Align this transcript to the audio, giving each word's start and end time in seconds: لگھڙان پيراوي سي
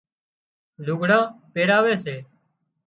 لگھڙان 0.85 1.23
پيراوي 1.53 1.95
سي 2.03 2.15